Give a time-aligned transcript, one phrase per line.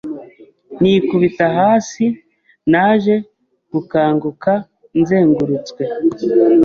[0.81, 2.05] nikubita hasi
[2.71, 3.15] naje
[3.71, 4.51] gukanguka
[4.99, 5.81] nzengurutswe